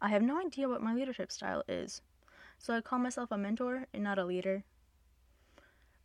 I 0.00 0.08
have 0.08 0.22
no 0.22 0.38
idea 0.38 0.68
what 0.68 0.82
my 0.82 0.94
leadership 0.94 1.32
style 1.32 1.62
is. 1.68 2.02
So 2.58 2.74
I 2.74 2.80
call 2.80 2.98
myself 2.98 3.30
a 3.32 3.38
mentor 3.38 3.86
and 3.92 4.04
not 4.04 4.18
a 4.18 4.24
leader. 4.24 4.64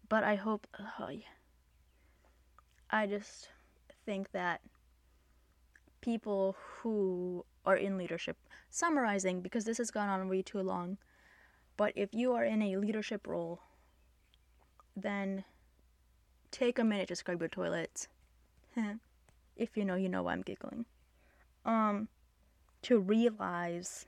But 0.08 0.24
I 0.24 0.36
hope 0.36 0.68
oh 0.80 1.10
yeah. 1.12 1.36
I 2.90 3.06
just 3.06 3.50
think 4.06 4.32
that 4.32 4.62
people 6.02 6.56
who 6.78 7.46
are 7.66 7.76
in 7.76 7.98
leadership, 7.98 8.38
summarizing 8.70 9.42
because 9.42 9.66
this 9.66 9.78
has 9.78 9.92
gone 9.92 10.10
on 10.10 10.30
way 10.30 10.42
too 10.42 10.62
long, 10.62 10.98
but 11.78 11.94
if 11.96 12.10
you 12.14 12.34
are 12.34 12.44
in 12.44 12.62
a 12.62 12.78
leadership 12.78 13.28
role 13.28 13.62
then 15.02 15.44
take 16.52 16.80
a 16.80 16.84
minute 16.84 17.08
to 17.10 17.16
scrub 17.16 17.42
your 17.42 17.50
toilets. 17.50 18.08
if 19.56 19.76
you 19.76 19.86
know, 19.86 19.96
you 19.96 20.10
know 20.10 20.24
why 20.24 20.34
I'm 20.34 20.42
giggling. 20.42 20.86
Um, 21.66 22.08
to 22.84 23.00
realize 23.00 24.06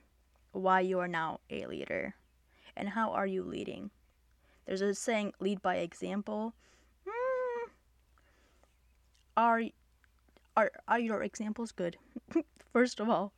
why 0.52 0.80
you 0.80 0.98
are 0.98 1.08
now 1.08 1.40
a 1.50 1.66
leader 1.66 2.14
and 2.76 2.90
how 2.90 3.10
are 3.10 3.26
you 3.26 3.42
leading. 3.42 3.90
There's 4.66 4.80
a 4.80 4.94
saying, 4.94 5.34
lead 5.40 5.60
by 5.60 5.76
example. 5.76 6.54
Mm, 7.06 7.70
are, 9.36 9.62
are, 10.56 10.70
are 10.88 10.98
your 10.98 11.22
examples 11.22 11.72
good? 11.72 11.96
First 12.72 13.00
of 13.00 13.08
all. 13.08 13.32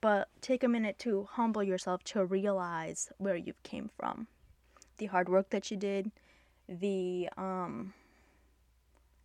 But 0.00 0.28
take 0.40 0.64
a 0.64 0.68
minute 0.68 0.98
to 1.00 1.28
humble 1.32 1.62
yourself 1.62 2.02
to 2.04 2.24
realize 2.24 3.12
where 3.18 3.36
you 3.36 3.52
came 3.62 3.90
from. 3.98 4.28
The 4.96 5.06
hard 5.06 5.28
work 5.28 5.50
that 5.50 5.70
you 5.70 5.76
did, 5.76 6.10
the 6.68 7.28
um 7.36 7.92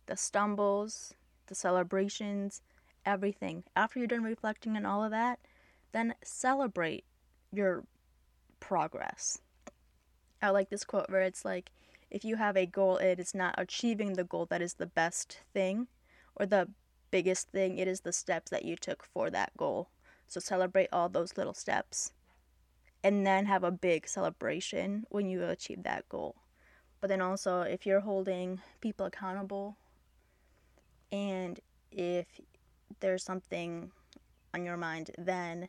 the 0.06 0.16
stumbles, 0.16 1.14
the 1.46 1.54
celebrations, 1.54 2.60
everything. 3.04 3.64
After 3.74 3.98
you're 3.98 4.08
done 4.08 4.22
reflecting 4.22 4.76
on 4.76 4.86
all 4.86 5.02
of 5.02 5.10
that, 5.10 5.38
then 5.92 6.14
celebrate 6.22 7.04
your 7.52 7.84
progress. 8.60 9.38
I 10.42 10.50
like 10.50 10.70
this 10.70 10.84
quote 10.84 11.10
where 11.10 11.22
it's 11.22 11.44
like, 11.44 11.70
if 12.10 12.24
you 12.24 12.36
have 12.36 12.56
a 12.56 12.66
goal, 12.66 12.98
it 12.98 13.18
is 13.18 13.34
not 13.34 13.54
achieving 13.58 14.12
the 14.12 14.24
goal 14.24 14.46
that 14.46 14.62
is 14.62 14.74
the 14.74 14.86
best 14.86 15.40
thing 15.52 15.88
or 16.36 16.46
the 16.46 16.68
biggest 17.10 17.48
thing, 17.50 17.78
it 17.78 17.88
is 17.88 18.00
the 18.00 18.12
steps 18.12 18.50
that 18.50 18.64
you 18.64 18.76
took 18.76 19.04
for 19.04 19.30
that 19.30 19.56
goal. 19.56 19.88
So 20.26 20.40
celebrate 20.40 20.88
all 20.92 21.08
those 21.08 21.36
little 21.36 21.54
steps 21.54 22.12
and 23.04 23.26
then 23.26 23.46
have 23.46 23.62
a 23.62 23.70
big 23.70 24.08
celebration 24.08 25.06
when 25.10 25.28
you 25.28 25.44
achieve 25.44 25.82
that 25.84 26.08
goal. 26.08 26.36
But 27.00 27.08
then 27.08 27.20
also, 27.20 27.60
if 27.60 27.86
you're 27.86 28.00
holding 28.00 28.60
people 28.80 29.06
accountable 29.06 29.76
and 31.12 31.60
if 31.92 32.26
there's 33.00 33.22
something 33.22 33.92
on 34.52 34.64
your 34.64 34.76
mind, 34.76 35.10
then 35.16 35.68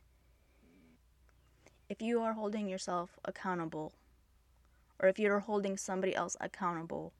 if 1.89 2.01
you 2.01 2.21
are 2.21 2.33
holding 2.33 2.67
yourself 2.67 3.19
accountable 3.23 3.93
or 4.99 5.07
if 5.07 5.19
you're 5.19 5.39
holding 5.39 5.77
somebody 5.77 6.15
else 6.15 6.35
accountable, 6.41 7.13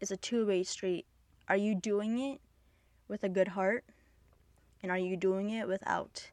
it's 0.00 0.10
a 0.10 0.16
two 0.16 0.46
way 0.46 0.62
street. 0.62 1.06
Are 1.48 1.56
you 1.56 1.74
doing 1.74 2.18
it 2.18 2.40
with 3.08 3.24
a 3.24 3.28
good 3.28 3.48
heart? 3.48 3.84
And 4.82 4.92
are 4.92 4.98
you 4.98 5.16
doing 5.16 5.50
it 5.50 5.66
without 5.66 6.30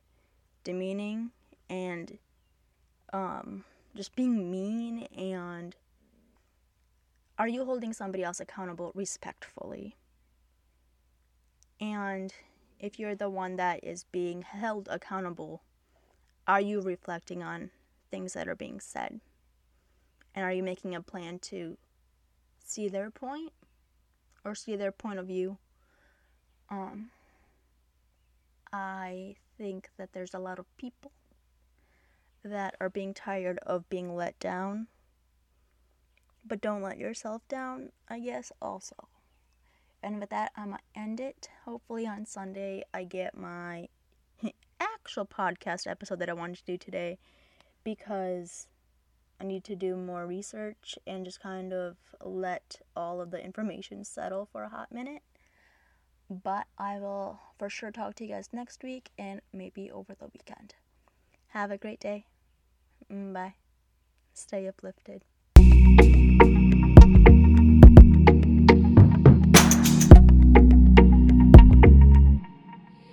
demeaning 0.64 1.32
and 1.70 2.18
um, 3.14 3.64
just 3.96 4.16
being 4.16 4.52
mean 4.52 5.08
and 5.18 5.76
are 7.40 7.48
you 7.48 7.66
holding 7.66 7.94
somebody 7.94 8.24
else 8.24 8.40
accountable 8.40 8.92
respectfully? 8.94 9.96
And 11.80 12.34
if 12.80 13.00
you're 13.00 13.16
the 13.16 13.30
one 13.30 13.56
that 13.56 13.84
is 13.84 14.06
being 14.12 14.42
held 14.42 14.88
accountable, 14.90 15.62
are 16.48 16.62
you 16.62 16.82
reflecting 16.82 17.42
on 17.42 17.72
things 18.12 18.34
that 18.34 18.48
are 18.48 18.56
being 18.56 18.80
said? 18.80 19.20
And 20.34 20.46
are 20.46 20.52
you 20.52 20.64
making 20.64 20.94
a 20.94 21.02
plan 21.02 21.40
to 21.40 21.78
see 22.64 22.88
their 22.88 23.10
point 23.10 23.52
or 24.46 24.56
see 24.56 24.76
their 24.76 24.92
point 24.92 25.20
of 25.20 25.28
view? 25.28 25.58
Um, 26.70 27.10
I 28.72 29.36
think 29.58 29.90
that 29.98 30.14
there's 30.14 30.34
a 30.34 30.40
lot 30.40 30.60
of 30.60 30.66
people 30.78 31.12
that 32.44 32.76
are 32.80 32.90
being 32.90 33.14
tired 33.14 33.58
of 33.66 33.90
being 33.90 34.16
let 34.16 34.40
down 34.40 34.88
but 36.48 36.62
don't 36.62 36.82
let 36.82 36.98
yourself 36.98 37.42
down, 37.48 37.90
I 38.08 38.20
guess, 38.20 38.52
also. 38.62 39.08
And 40.04 40.20
with 40.20 40.30
that, 40.30 40.52
I'm 40.56 40.70
going 40.70 40.78
to 40.78 41.00
end 41.00 41.20
it. 41.20 41.50
Hopefully, 41.66 42.06
on 42.06 42.26
Sunday, 42.26 42.84
I 42.94 43.04
get 43.04 43.36
my 43.36 43.88
actual 44.80 45.26
podcast 45.26 45.88
episode 45.88 46.20
that 46.20 46.30
I 46.30 46.34
wanted 46.34 46.58
to 46.58 46.66
do 46.66 46.78
today 46.78 47.18
because 47.84 48.68
I 49.40 49.44
need 49.44 49.64
to 49.66 49.76
do 49.76 49.96
more 49.96 50.26
research 50.26 50.98
and 51.06 51.26
just 51.26 51.42
kind 51.42 51.74
of 51.74 51.98
let 52.22 52.82
all 52.96 53.20
of 53.20 53.32
the 53.32 53.44
information 53.44 54.04
settle 54.04 54.48
for 54.52 54.64
a 54.64 54.70
hot 54.70 54.92
minute. 54.92 55.24
But 56.30 56.68
I 56.78 57.00
will 57.00 57.40
for 57.58 57.70
sure 57.70 57.92
talk 57.92 58.16
to 58.16 58.26
you 58.26 58.34
guys 58.34 58.50
next 58.52 58.84
week 58.84 59.12
and 59.18 59.42
maybe 59.54 59.92
over 59.92 60.16
the 60.16 60.30
weekend. 60.34 60.76
Have 61.50 61.72
a 61.72 61.78
great 61.78 62.00
day. 62.00 62.26
Mm, 63.12 63.34
bye. 63.34 63.56
Stay 64.34 64.68
uplifted. 64.68 65.24